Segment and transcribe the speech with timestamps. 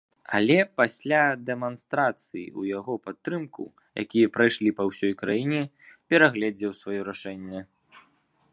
[0.37, 1.17] Але пасля
[1.49, 3.65] дэманстрацый у яго падтрымку,
[4.05, 5.61] якія прайшлі па ўсёй краіне,
[6.15, 7.61] перагледзеў сваё рашэнне.